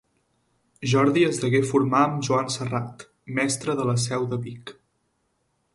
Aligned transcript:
Jordi 0.93 1.25
es 1.25 1.41
degué 1.43 1.61
formar 1.73 2.01
amb 2.07 2.25
Joan 2.29 2.49
Serrat, 2.57 3.05
mestre 3.41 3.79
de 3.83 3.87
la 3.91 3.97
Seu 4.07 4.27
de 4.35 4.43
Vic. 4.49 4.75